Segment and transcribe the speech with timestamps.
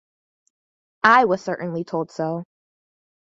[1.03, 2.45] I was certainly told so.